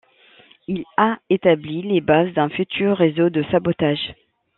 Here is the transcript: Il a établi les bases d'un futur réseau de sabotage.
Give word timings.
Il 0.67 0.83
a 0.97 1.19
établi 1.29 1.83
les 1.83 2.01
bases 2.01 2.33
d'un 2.33 2.49
futur 2.49 2.97
réseau 2.97 3.29
de 3.29 3.43
sabotage. 3.51 4.15